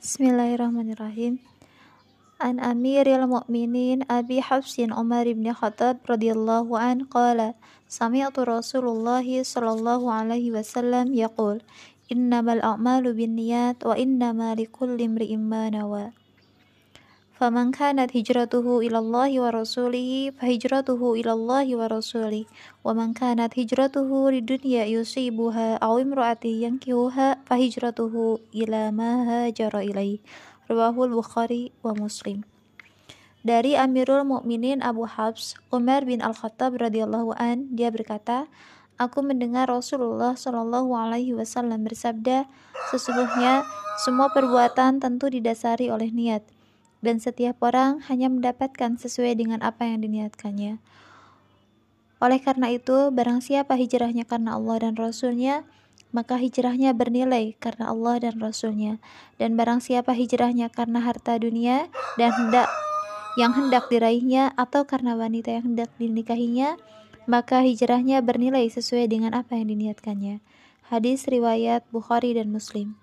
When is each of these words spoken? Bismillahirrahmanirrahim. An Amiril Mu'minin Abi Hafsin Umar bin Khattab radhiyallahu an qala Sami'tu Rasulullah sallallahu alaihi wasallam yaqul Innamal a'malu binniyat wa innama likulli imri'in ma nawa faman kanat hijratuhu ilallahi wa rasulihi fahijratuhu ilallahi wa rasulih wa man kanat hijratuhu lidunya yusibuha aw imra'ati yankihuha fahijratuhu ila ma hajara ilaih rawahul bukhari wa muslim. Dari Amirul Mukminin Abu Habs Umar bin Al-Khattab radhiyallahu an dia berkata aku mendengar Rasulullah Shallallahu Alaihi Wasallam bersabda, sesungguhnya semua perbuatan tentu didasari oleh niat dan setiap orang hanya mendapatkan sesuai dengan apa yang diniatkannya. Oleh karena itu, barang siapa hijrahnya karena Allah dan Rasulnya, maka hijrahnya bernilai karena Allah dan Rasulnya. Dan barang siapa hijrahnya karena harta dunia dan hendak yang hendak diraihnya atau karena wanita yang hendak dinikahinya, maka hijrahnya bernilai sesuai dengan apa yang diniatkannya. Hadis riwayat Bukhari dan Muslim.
Bismillahirrahmanirrahim. 0.00 1.44
An 2.40 2.56
Amiril 2.56 3.28
Mu'minin 3.28 4.08
Abi 4.08 4.40
Hafsin 4.40 4.96
Umar 4.96 5.28
bin 5.28 5.44
Khattab 5.52 6.00
radhiyallahu 6.08 6.72
an 6.72 7.04
qala 7.04 7.52
Sami'tu 7.84 8.48
Rasulullah 8.48 9.20
sallallahu 9.20 10.08
alaihi 10.08 10.56
wasallam 10.56 11.12
yaqul 11.12 11.60
Innamal 12.08 12.64
a'malu 12.64 13.12
binniyat 13.12 13.84
wa 13.84 13.92
innama 13.92 14.56
likulli 14.56 15.04
imri'in 15.04 15.44
ma 15.44 15.68
nawa 15.68 16.16
faman 17.40 17.72
kanat 17.72 18.12
hijratuhu 18.12 18.84
ilallahi 18.84 19.40
wa 19.40 19.48
rasulihi 19.48 20.28
fahijratuhu 20.36 21.16
ilallahi 21.16 21.72
wa 21.72 21.88
rasulih 21.88 22.44
wa 22.84 22.92
man 22.92 23.16
kanat 23.16 23.56
hijratuhu 23.56 24.28
lidunya 24.28 24.84
yusibuha 24.84 25.80
aw 25.80 25.96
imra'ati 25.96 26.60
yankihuha 26.68 27.40
fahijratuhu 27.48 28.44
ila 28.52 28.92
ma 28.92 29.24
hajara 29.24 29.80
ilaih 29.80 30.20
rawahul 30.68 31.16
bukhari 31.16 31.72
wa 31.80 31.96
muslim. 31.96 32.44
Dari 33.40 33.72
Amirul 33.72 34.20
Mukminin 34.28 34.84
Abu 34.84 35.08
Habs 35.08 35.56
Umar 35.72 36.04
bin 36.04 36.20
Al-Khattab 36.20 36.76
radhiyallahu 36.76 37.40
an 37.40 37.72
dia 37.72 37.88
berkata 37.88 38.52
aku 39.00 39.24
mendengar 39.24 39.72
Rasulullah 39.72 40.36
Shallallahu 40.36 40.92
Alaihi 40.92 41.32
Wasallam 41.32 41.88
bersabda, 41.88 42.44
sesungguhnya 42.92 43.64
semua 44.04 44.28
perbuatan 44.28 45.00
tentu 45.00 45.32
didasari 45.32 45.88
oleh 45.88 46.12
niat 46.12 46.59
dan 47.00 47.20
setiap 47.20 47.60
orang 47.64 48.04
hanya 48.08 48.28
mendapatkan 48.28 48.96
sesuai 49.00 49.36
dengan 49.36 49.60
apa 49.64 49.88
yang 49.88 50.04
diniatkannya. 50.04 50.80
Oleh 52.20 52.40
karena 52.44 52.68
itu, 52.68 53.08
barang 53.08 53.40
siapa 53.40 53.80
hijrahnya 53.80 54.28
karena 54.28 54.60
Allah 54.60 54.84
dan 54.84 54.94
Rasulnya, 55.00 55.64
maka 56.12 56.36
hijrahnya 56.36 56.92
bernilai 56.92 57.56
karena 57.56 57.88
Allah 57.88 58.20
dan 58.20 58.36
Rasulnya. 58.36 59.00
Dan 59.40 59.56
barang 59.56 59.80
siapa 59.80 60.12
hijrahnya 60.12 60.68
karena 60.68 61.00
harta 61.00 61.40
dunia 61.40 61.88
dan 62.20 62.30
hendak 62.36 62.68
yang 63.40 63.56
hendak 63.56 63.88
diraihnya 63.88 64.52
atau 64.58 64.84
karena 64.84 65.16
wanita 65.16 65.48
yang 65.48 65.72
hendak 65.72 65.88
dinikahinya, 65.96 66.76
maka 67.24 67.64
hijrahnya 67.64 68.20
bernilai 68.20 68.68
sesuai 68.68 69.08
dengan 69.08 69.32
apa 69.32 69.56
yang 69.56 69.72
diniatkannya. 69.72 70.44
Hadis 70.92 71.24
riwayat 71.30 71.86
Bukhari 71.88 72.36
dan 72.36 72.50
Muslim. 72.50 72.98